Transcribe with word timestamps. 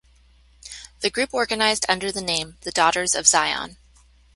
The 1.01 1.11
group 1.11 1.31
organized 1.31 1.85
under 1.87 2.11
the 2.11 2.23
name 2.23 2.57
The 2.61 2.71
Daughters 2.71 3.13
of 3.13 3.27
Zion. 3.27 3.77